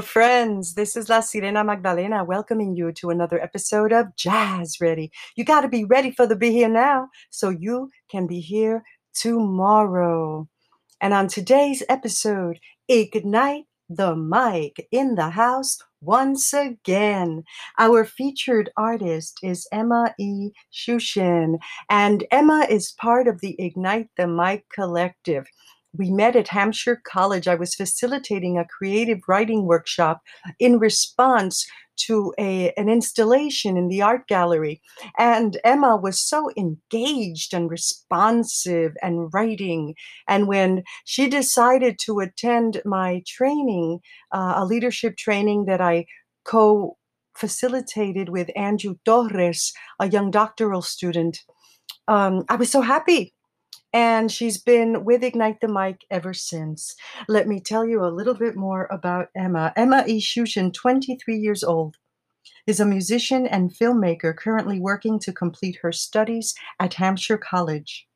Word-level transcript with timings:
Friends. 0.00 0.74
This 0.74 0.96
is 0.96 1.08
La 1.08 1.20
Sirena 1.20 1.64
Magdalena 1.64 2.24
welcoming 2.24 2.74
you 2.74 2.92
to 2.92 3.10
another 3.10 3.40
episode 3.40 3.92
of 3.92 4.14
Jazz 4.16 4.80
Ready. 4.80 5.10
You 5.36 5.44
got 5.44 5.62
to 5.62 5.68
be 5.68 5.84
ready 5.84 6.10
for 6.10 6.26
the 6.26 6.36
Be 6.36 6.50
Here 6.50 6.68
Now 6.68 7.08
so 7.30 7.48
you 7.48 7.90
can 8.10 8.26
be 8.26 8.40
here 8.40 8.82
tomorrow. 9.14 10.48
And 11.00 11.14
on 11.14 11.28
today's 11.28 11.82
episode, 11.88 12.58
Ignite 12.88 13.64
the 13.88 14.16
Mic 14.16 14.86
in 14.90 15.14
the 15.14 15.30
house 15.30 15.78
once 16.00 16.52
again. 16.52 17.44
Our 17.78 18.04
featured 18.04 18.70
artist 18.76 19.38
is 19.42 19.66
Emma 19.72 20.14
E. 20.18 20.50
Shooshan, 20.72 21.58
and 21.88 22.24
Emma 22.30 22.66
is 22.68 22.92
part 22.92 23.28
of 23.28 23.40
the 23.40 23.56
Ignite 23.58 24.08
the 24.16 24.26
Mic 24.26 24.66
collective 24.74 25.46
we 25.98 26.10
met 26.10 26.36
at 26.36 26.48
Hampshire 26.48 27.00
College. 27.04 27.48
I 27.48 27.54
was 27.54 27.74
facilitating 27.74 28.58
a 28.58 28.64
creative 28.64 29.20
writing 29.28 29.64
workshop 29.64 30.22
in 30.58 30.78
response 30.78 31.66
to 31.96 32.32
a, 32.38 32.72
an 32.76 32.88
installation 32.88 33.76
in 33.76 33.88
the 33.88 34.02
art 34.02 34.26
gallery. 34.28 34.82
And 35.18 35.58
Emma 35.64 35.96
was 35.96 36.20
so 36.20 36.50
engaged 36.56 37.54
and 37.54 37.70
responsive 37.70 38.92
and 39.02 39.32
writing. 39.32 39.94
And 40.28 40.46
when 40.46 40.84
she 41.04 41.28
decided 41.28 41.98
to 42.04 42.20
attend 42.20 42.82
my 42.84 43.22
training, 43.26 44.00
uh, 44.32 44.54
a 44.56 44.64
leadership 44.64 45.16
training 45.16 45.64
that 45.66 45.80
I 45.80 46.06
co 46.44 46.96
facilitated 47.34 48.30
with 48.30 48.50
Andrew 48.56 48.96
Torres, 49.04 49.72
a 50.00 50.08
young 50.08 50.30
doctoral 50.30 50.82
student, 50.82 51.40
um, 52.08 52.44
I 52.48 52.56
was 52.56 52.70
so 52.70 52.80
happy 52.80 53.34
and 53.96 54.30
she's 54.30 54.58
been 54.58 55.06
with 55.06 55.24
Ignite 55.24 55.62
the 55.62 55.68
Mic 55.68 56.04
ever 56.10 56.34
since. 56.34 56.94
Let 57.28 57.48
me 57.48 57.60
tell 57.60 57.86
you 57.86 58.04
a 58.04 58.12
little 58.12 58.34
bit 58.34 58.54
more 58.54 58.86
about 58.90 59.28
Emma. 59.34 59.72
Emma 59.74 60.04
E. 60.06 60.20
Shooshan, 60.20 60.74
23 60.74 61.34
years 61.34 61.64
old, 61.64 61.96
is 62.66 62.78
a 62.78 62.84
musician 62.84 63.46
and 63.46 63.72
filmmaker 63.72 64.36
currently 64.36 64.78
working 64.78 65.18
to 65.20 65.32
complete 65.32 65.78
her 65.80 65.92
studies 65.92 66.54
at 66.78 66.92
Hampshire 66.92 67.38
College. 67.38 68.06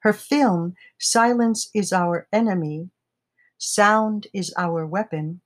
Her 0.00 0.14
film, 0.14 0.72
Silence 0.98 1.68
is 1.74 1.92
Our 1.92 2.26
Enemy, 2.32 2.88
Sound 3.58 4.28
is 4.32 4.54
Our 4.56 4.86
Weapon, 4.86 5.42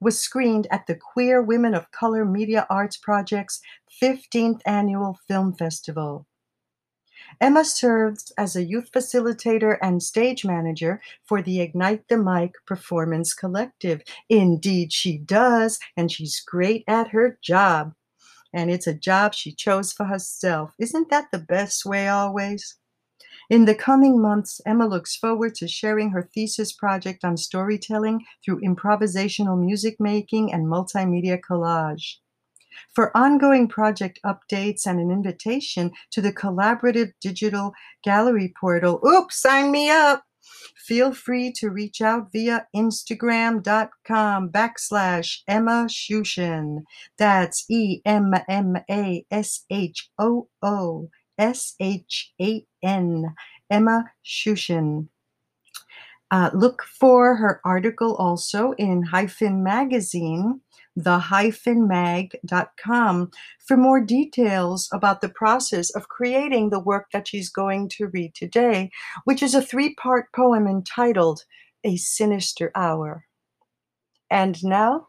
was 0.00 0.20
screened 0.20 0.68
at 0.70 0.86
the 0.86 0.94
Queer 0.94 1.42
Women 1.42 1.74
of 1.74 1.90
Color 1.90 2.24
Media 2.24 2.64
Arts 2.70 2.96
Project's 2.96 3.60
15th 4.00 4.60
Annual 4.66 5.18
Film 5.26 5.52
Festival. 5.52 6.28
Emma 7.40 7.64
serves 7.64 8.32
as 8.36 8.56
a 8.56 8.64
youth 8.64 8.90
facilitator 8.92 9.78
and 9.82 10.02
stage 10.02 10.44
manager 10.44 11.00
for 11.24 11.42
the 11.42 11.60
Ignite 11.60 12.08
the 12.08 12.18
Mic 12.18 12.54
Performance 12.66 13.34
Collective. 13.34 14.02
Indeed, 14.28 14.92
she 14.92 15.18
does, 15.18 15.78
and 15.96 16.10
she's 16.10 16.40
great 16.40 16.84
at 16.86 17.08
her 17.08 17.38
job. 17.42 17.94
And 18.52 18.70
it's 18.70 18.86
a 18.86 18.94
job 18.94 19.34
she 19.34 19.52
chose 19.52 19.92
for 19.92 20.04
herself. 20.04 20.74
Isn't 20.78 21.10
that 21.10 21.30
the 21.32 21.38
best 21.38 21.86
way 21.86 22.08
always? 22.08 22.76
In 23.50 23.64
the 23.64 23.74
coming 23.74 24.20
months, 24.20 24.60
Emma 24.64 24.86
looks 24.86 25.16
forward 25.16 25.54
to 25.56 25.68
sharing 25.68 26.10
her 26.10 26.22
thesis 26.22 26.72
project 26.72 27.24
on 27.24 27.36
storytelling 27.36 28.24
through 28.44 28.60
improvisational 28.60 29.58
music 29.58 29.96
making 29.98 30.52
and 30.52 30.66
multimedia 30.66 31.38
collage. 31.38 32.18
For 32.94 33.16
ongoing 33.16 33.68
project 33.68 34.18
updates 34.24 34.86
and 34.86 35.00
an 35.00 35.10
invitation 35.10 35.92
to 36.10 36.20
the 36.20 36.32
collaborative 36.32 37.12
digital 37.20 37.72
gallery 38.04 38.52
portal, 38.58 39.00
oops, 39.06 39.40
sign 39.40 39.70
me 39.70 39.90
up. 39.90 40.24
Feel 40.76 41.14
free 41.14 41.52
to 41.52 41.70
reach 41.70 42.00
out 42.00 42.32
via 42.32 42.66
Instagram.com 42.74 44.50
backslash 44.50 45.38
Emma 45.46 45.86
Shooshan. 45.88 46.82
That's 47.18 47.64
E 47.70 48.00
M 48.04 48.34
M 48.48 48.76
A 48.90 49.24
S 49.30 49.64
H 49.70 50.10
O 50.18 50.48
O 50.62 51.08
S 51.38 51.74
H 51.80 52.32
A 52.40 52.66
N. 52.82 53.34
Emma 53.70 54.04
Shooshan. 54.24 55.08
Uh, 56.30 56.50
look 56.54 56.82
for 56.82 57.36
her 57.36 57.60
article 57.64 58.16
also 58.16 58.72
in 58.72 59.02
Hyphen 59.02 59.62
Magazine 59.62 60.60
the-mag.com 60.96 62.30
for 63.66 63.76
more 63.76 64.00
details 64.00 64.88
about 64.92 65.20
the 65.20 65.28
process 65.28 65.90
of 65.90 66.08
creating 66.08 66.70
the 66.70 66.80
work 66.80 67.10
that 67.12 67.28
she's 67.28 67.48
going 67.48 67.88
to 67.88 68.08
read 68.08 68.34
today, 68.34 68.90
which 69.24 69.42
is 69.42 69.54
a 69.54 69.62
three-part 69.62 70.32
poem 70.32 70.66
entitled 70.66 71.44
A 71.84 71.96
Sinister 71.96 72.70
Hour. 72.74 73.26
And 74.30 74.62
now, 74.64 75.08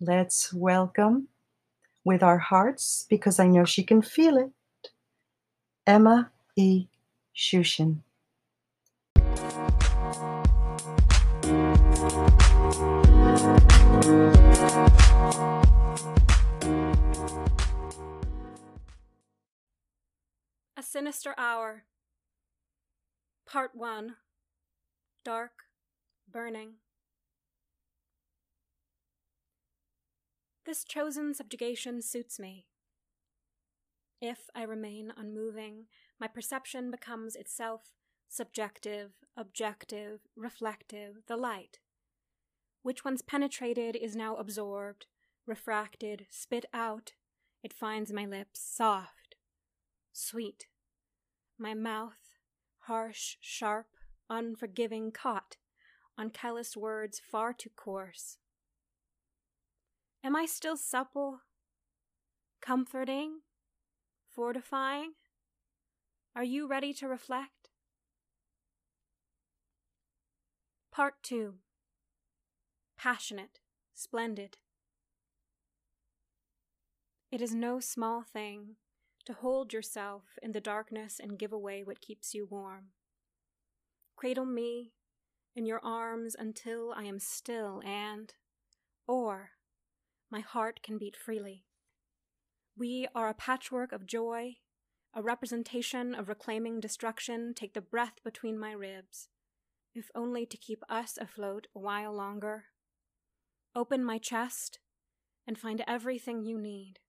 let's 0.00 0.52
welcome 0.52 1.28
with 2.04 2.22
our 2.22 2.38
hearts, 2.38 3.06
because 3.08 3.38
I 3.38 3.46
know 3.46 3.64
she 3.64 3.82
can 3.82 4.02
feel 4.02 4.36
it, 4.36 4.52
Emma 5.86 6.30
E. 6.56 6.86
Shooshan. 7.36 7.98
A 20.76 20.82
Sinister 20.82 21.34
Hour 21.38 21.84
Part 23.46 23.70
1 23.74 24.16
Dark, 25.24 25.52
Burning. 26.30 26.74
This 30.66 30.84
chosen 30.84 31.32
subjugation 31.32 32.02
suits 32.02 32.38
me. 32.38 32.66
If 34.20 34.50
I 34.54 34.64
remain 34.64 35.14
unmoving, 35.16 35.86
my 36.20 36.26
perception 36.26 36.90
becomes 36.90 37.34
itself 37.34 37.94
subjective, 38.28 39.12
objective, 39.34 40.20
reflective, 40.36 41.22
the 41.26 41.38
light. 41.38 41.78
Which 42.82 43.04
once 43.04 43.22
penetrated 43.22 43.96
is 43.96 44.16
now 44.16 44.36
absorbed, 44.36 45.06
refracted, 45.46 46.26
spit 46.30 46.64
out. 46.72 47.12
It 47.62 47.72
finds 47.72 48.12
my 48.12 48.24
lips 48.24 48.60
soft, 48.60 49.34
sweet. 50.12 50.66
My 51.58 51.74
mouth, 51.74 52.36
harsh, 52.80 53.36
sharp, 53.40 53.88
unforgiving, 54.30 55.10
caught 55.10 55.56
on 56.16 56.30
callous 56.30 56.76
words 56.76 57.20
far 57.20 57.52
too 57.52 57.70
coarse. 57.76 58.38
Am 60.24 60.34
I 60.34 60.46
still 60.46 60.76
supple, 60.76 61.40
comforting, 62.60 63.40
fortifying? 64.28 65.12
Are 66.34 66.44
you 66.44 66.66
ready 66.68 66.92
to 66.94 67.08
reflect? 67.08 67.70
Part 70.92 71.14
2 71.22 71.54
Passionate, 72.98 73.60
splendid. 73.94 74.58
It 77.30 77.40
is 77.40 77.54
no 77.54 77.78
small 77.78 78.22
thing 78.22 78.74
to 79.24 79.34
hold 79.34 79.72
yourself 79.72 80.24
in 80.42 80.50
the 80.50 80.60
darkness 80.60 81.20
and 81.22 81.38
give 81.38 81.52
away 81.52 81.84
what 81.84 82.00
keeps 82.00 82.34
you 82.34 82.44
warm. 82.50 82.86
Cradle 84.16 84.46
me 84.46 84.94
in 85.54 85.64
your 85.64 85.80
arms 85.84 86.34
until 86.36 86.92
I 86.92 87.04
am 87.04 87.20
still 87.20 87.80
and, 87.86 88.34
or, 89.06 89.50
my 90.28 90.40
heart 90.40 90.80
can 90.82 90.98
beat 90.98 91.16
freely. 91.16 91.66
We 92.76 93.06
are 93.14 93.28
a 93.28 93.34
patchwork 93.34 93.92
of 93.92 94.06
joy, 94.06 94.56
a 95.14 95.22
representation 95.22 96.16
of 96.16 96.28
reclaiming 96.28 96.80
destruction. 96.80 97.54
Take 97.54 97.74
the 97.74 97.80
breath 97.80 98.24
between 98.24 98.58
my 98.58 98.72
ribs, 98.72 99.28
if 99.94 100.10
only 100.16 100.46
to 100.46 100.56
keep 100.56 100.82
us 100.88 101.16
afloat 101.16 101.68
a 101.76 101.78
while 101.78 102.12
longer. 102.12 102.64
Open 103.74 104.04
my 104.04 104.18
chest 104.18 104.78
and 105.46 105.58
find 105.58 105.82
everything 105.86 106.44
you 106.44 106.58
need. 106.58 107.00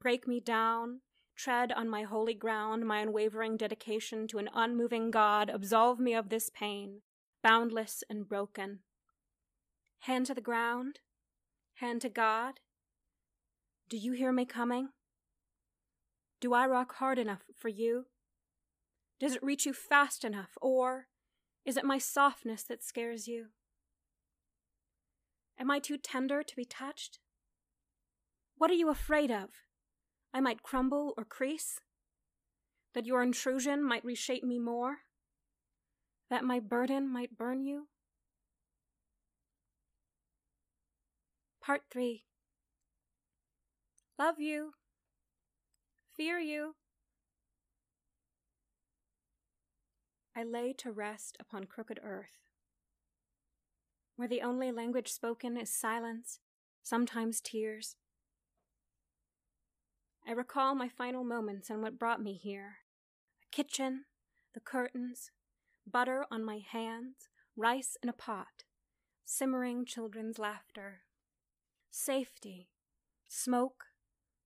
Break 0.00 0.28
me 0.28 0.40
down, 0.40 1.00
tread 1.36 1.72
on 1.72 1.88
my 1.88 2.02
holy 2.02 2.34
ground, 2.34 2.86
my 2.86 2.98
unwavering 2.98 3.56
dedication 3.56 4.26
to 4.28 4.38
an 4.38 4.48
unmoving 4.54 5.10
God, 5.10 5.50
absolve 5.50 5.98
me 5.98 6.14
of 6.14 6.28
this 6.28 6.50
pain, 6.50 7.00
boundless 7.42 8.04
and 8.08 8.28
broken. 8.28 8.80
Hand 10.00 10.26
to 10.26 10.34
the 10.34 10.40
ground, 10.40 11.00
hand 11.76 12.02
to 12.02 12.08
God. 12.08 12.60
Do 13.88 13.96
you 13.96 14.12
hear 14.12 14.32
me 14.32 14.44
coming? 14.44 14.90
Do 16.40 16.52
I 16.52 16.66
rock 16.66 16.96
hard 16.96 17.18
enough 17.18 17.44
for 17.56 17.68
you? 17.68 18.06
Does 19.18 19.34
it 19.34 19.42
reach 19.42 19.64
you 19.64 19.72
fast 19.72 20.24
enough, 20.24 20.58
or 20.60 21.06
is 21.64 21.76
it 21.76 21.84
my 21.84 21.98
softness 21.98 22.64
that 22.64 22.82
scares 22.82 23.26
you? 23.26 23.46
Am 25.58 25.70
I 25.70 25.78
too 25.78 25.96
tender 25.96 26.42
to 26.42 26.56
be 26.56 26.64
touched? 26.64 27.18
What 28.56 28.70
are 28.70 28.74
you 28.74 28.90
afraid 28.90 29.30
of? 29.30 29.50
I 30.32 30.40
might 30.40 30.62
crumble 30.62 31.14
or 31.16 31.24
crease? 31.24 31.80
That 32.94 33.06
your 33.06 33.22
intrusion 33.22 33.82
might 33.82 34.04
reshape 34.04 34.44
me 34.44 34.58
more? 34.58 34.98
That 36.30 36.44
my 36.44 36.60
burden 36.60 37.12
might 37.12 37.36
burn 37.36 37.60
you? 37.60 37.88
Part 41.60 41.82
3 41.90 42.24
Love 44.18 44.38
you. 44.38 44.74
Fear 46.16 46.38
you. 46.38 46.74
I 50.36 50.44
lay 50.44 50.72
to 50.74 50.92
rest 50.92 51.36
upon 51.40 51.64
crooked 51.64 51.98
earth, 52.02 52.38
where 54.16 54.28
the 54.28 54.42
only 54.42 54.70
language 54.70 55.12
spoken 55.12 55.56
is 55.56 55.70
silence, 55.70 56.38
sometimes 56.82 57.40
tears. 57.40 57.96
I 60.26 60.32
recall 60.32 60.74
my 60.74 60.88
final 60.88 61.24
moments 61.24 61.68
and 61.68 61.82
what 61.82 61.98
brought 61.98 62.22
me 62.22 62.34
here 62.34 62.76
a 63.42 63.46
kitchen, 63.54 64.04
the 64.54 64.60
curtains, 64.60 65.30
butter 65.86 66.24
on 66.30 66.44
my 66.44 66.58
hands, 66.58 67.28
rice 67.56 67.96
in 68.02 68.08
a 68.08 68.12
pot, 68.12 68.64
simmering 69.24 69.84
children's 69.84 70.38
laughter, 70.38 71.02
safety, 71.90 72.68
smoke, 73.28 73.84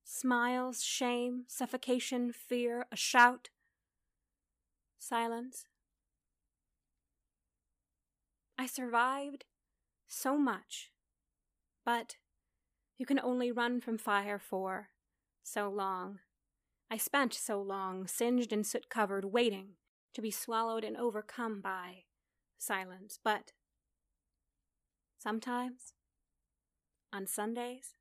smiles, 0.05 0.83
shame, 0.83 1.45
suffocation, 1.47 2.33
fear, 2.33 2.87
a 2.91 2.97
shout, 2.97 3.51
silence. 4.99 5.67
I 8.59 8.67
survived 8.67 9.45
so 10.09 10.37
much, 10.37 10.91
but 11.85 12.17
you 12.97 13.07
can 13.07 13.21
only 13.21 13.53
run 13.53 13.81
from 13.81 13.99
fire 13.99 14.39
for 14.39 14.89
so 15.43 15.69
long. 15.69 16.19
I 16.91 16.97
spent 16.97 17.35
so 17.35 17.61
long, 17.61 18.07
singed 18.07 18.53
and 18.53 18.67
soot 18.67 18.89
covered, 18.89 19.27
waiting 19.27 19.75
to 20.15 20.23
be 20.23 20.31
swallowed 20.31 20.85
and 20.85 20.97
overcome 20.97 21.61
by 21.61 22.05
silence. 22.57 23.19
But 23.23 23.53
sometimes, 25.19 25.93
on 27.13 27.27
Sundays, 27.27 27.95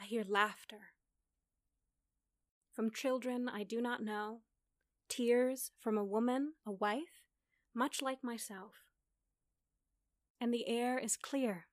I 0.00 0.06
hear 0.06 0.24
laughter 0.26 0.94
from 2.72 2.90
children 2.90 3.48
I 3.48 3.64
do 3.64 3.80
not 3.80 4.02
know, 4.02 4.40
tears 5.08 5.72
from 5.80 5.98
a 5.98 6.04
woman, 6.04 6.54
a 6.64 6.72
wife, 6.72 7.20
much 7.74 8.00
like 8.00 8.24
myself. 8.24 8.89
And 10.40 10.54
the 10.54 10.66
air 10.68 10.98
is 10.98 11.16
clear. 11.16 11.66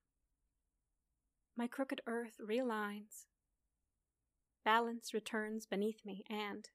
My 1.56 1.68
crooked 1.68 2.02
earth 2.06 2.36
realigns 2.40 3.26
balance 4.66 5.14
returns 5.14 5.66
beneath 5.66 6.06
me, 6.06 6.26
and 6.30 6.68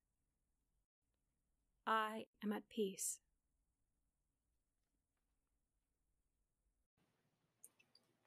I 1.86 2.24
am 2.42 2.52
at 2.52 2.62
peace. 2.74 3.18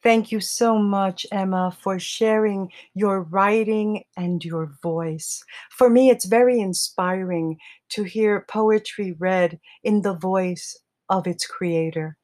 Thank 0.04 0.32
you 0.32 0.40
so 0.40 0.78
much, 0.78 1.26
Emma, 1.32 1.76
for 1.82 1.98
sharing 1.98 2.72
your 2.94 3.24
writing 3.24 4.04
and 4.16 4.46
your 4.46 4.72
voice. 4.84 5.44
For 5.72 5.90
me, 5.90 6.12
it's 6.12 6.26
very 6.26 6.60
inspiring 6.60 7.58
to 7.90 8.04
hear 8.04 8.46
poetry 8.48 9.16
read 9.18 9.60
in 9.84 10.04
the 10.04 10.14
voice 10.14 10.78
of 11.10 11.26
its 11.26 11.48
creator. 11.48 12.18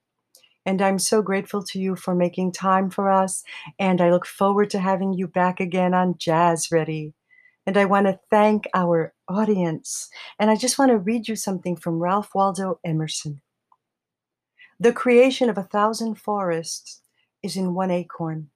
And 0.65 0.81
I'm 0.81 0.99
so 0.99 1.21
grateful 1.21 1.63
to 1.63 1.79
you 1.79 1.95
for 1.95 2.13
making 2.13 2.51
time 2.51 2.89
for 2.89 3.11
us. 3.11 3.43
And 3.79 3.99
I 3.99 4.11
look 4.11 4.25
forward 4.25 4.69
to 4.71 4.79
having 4.79 5.13
you 5.13 5.27
back 5.27 5.59
again 5.59 5.93
on 5.93 6.17
Jazz 6.17 6.71
Ready. 6.71 7.13
And 7.65 7.77
I 7.77 7.85
want 7.85 8.07
to 8.07 8.19
thank 8.29 8.65
our 8.73 9.13
audience. 9.27 10.09
And 10.39 10.49
I 10.49 10.55
just 10.55 10.77
want 10.77 10.89
to 10.89 10.97
read 10.97 11.27
you 11.27 11.35
something 11.35 11.75
from 11.75 11.99
Ralph 11.99 12.29
Waldo 12.33 12.79
Emerson. 12.83 13.41
The 14.79 14.93
creation 14.93 15.49
of 15.49 15.57
a 15.57 15.63
thousand 15.63 16.15
forests 16.15 17.01
is 17.43 17.55
in 17.55 17.73
one 17.73 17.91
acorn. 17.91 18.49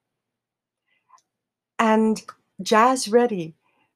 And 1.77 2.21
Jazz 2.61 3.07
Ready 3.07 3.55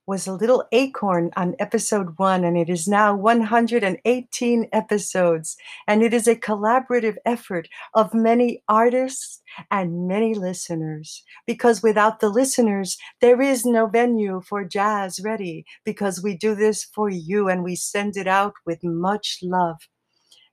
was 0.10 0.26
a 0.26 0.34
little 0.34 0.66
acorn 0.72 1.30
on 1.36 1.56
episode 1.60 2.18
one, 2.18 2.44
and 2.44 2.58
it 2.58 2.68
is 2.68 2.88
now 2.88 3.16
118 3.16 4.68
episodes. 4.74 5.56
And 5.88 6.02
it 6.02 6.16
is 6.16 6.28
a 6.28 6.36
collaborative 6.36 7.18
effort 7.28 7.70
of 7.94 8.12
many 8.16 8.64
artists 8.68 9.44
and 9.70 10.08
many 10.08 10.34
listeners. 10.34 11.24
Because 11.46 11.84
without 11.84 12.22
the 12.22 12.30
listeners, 12.30 12.98
there 13.22 13.40
is 13.40 13.66
no 13.66 13.86
venue 13.86 14.42
for 14.42 14.66
Jazz 14.66 15.20
Ready, 15.24 15.64
because 15.86 16.24
we 16.24 16.36
do 16.36 16.56
this 16.56 16.84
for 16.84 17.10
you 17.12 17.48
and 17.48 17.64
we 17.64 17.76
send 17.76 18.18
it 18.18 18.28
out 18.28 18.56
with 18.66 18.84
much 18.84 19.38
love. 19.44 19.78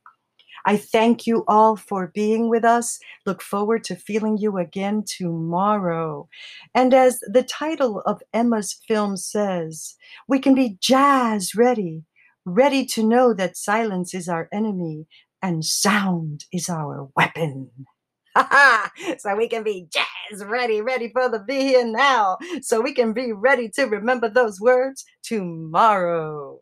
I 0.66 0.78
thank 0.78 1.28
you 1.28 1.44
all 1.48 1.76
for 1.76 2.12
being 2.14 2.50
with 2.50 2.64
us. 2.64 3.00
Look 3.26 3.42
forward 3.42 3.84
to 3.86 3.96
feeling 3.96 4.38
you 4.38 4.58
again 4.58 5.04
tomorrow. 5.06 6.28
And 6.74 6.94
as 6.94 7.20
the 7.22 7.44
title 7.44 8.02
of 8.02 8.22
Emma's 8.34 8.80
film 8.88 9.18
says, 9.18 9.96
we 10.28 10.40
can 10.40 10.56
be 10.56 10.78
jazz 10.80 11.54
ready, 11.56 12.04
ready 12.46 12.86
to 12.88 13.04
know 13.04 13.34
that 13.34 13.58
silence 13.58 14.14
is 14.14 14.30
our 14.30 14.48
enemy 14.54 15.06
and 15.42 15.66
sound 15.66 16.46
is 16.54 16.70
our 16.70 17.10
weapon. 17.16 17.70
so 19.20 19.36
we 19.36 19.48
can 19.48 19.64
be 19.64 19.88
jazz 19.92 20.44
ready, 20.46 20.82
ready 20.82 21.10
for 21.10 21.30
the 21.30 21.40
be 21.40 21.62
here 21.62 21.86
now. 21.86 22.38
So 22.62 22.82
we 22.82 22.94
can 22.94 23.14
be 23.14 23.32
ready 23.32 23.70
to 23.76 23.84
remember 23.84 24.30
those 24.30 24.60
words 24.60 25.06
tomorrow. 25.22 26.60